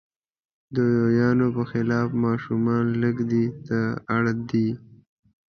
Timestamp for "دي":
4.49-4.67